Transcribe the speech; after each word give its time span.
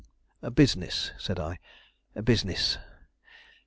"Business," 0.55 1.11
said 1.19 1.39
I, 1.39 1.59
"business. 2.23 2.79